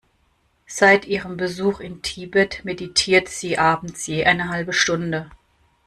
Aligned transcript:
Seit 0.65 1.05
ihrem 1.05 1.37
Besuch 1.37 1.79
in 1.79 2.01
Tibet 2.01 2.61
meditiert 2.65 3.29
sie 3.29 3.59
abends 3.59 4.07
je 4.07 4.25
eine 4.25 4.49
halbe 4.49 4.73
Stunde. 4.73 5.29